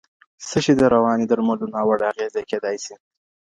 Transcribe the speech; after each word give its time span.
څه 0.47 0.57
شی 0.63 0.73
د 0.77 0.83
رواني 0.93 1.25
درملو 1.29 1.65
ناوړه 1.73 2.05
اغېزې 2.11 2.41
کیدای 2.49 2.77
سي؟ 2.85 2.95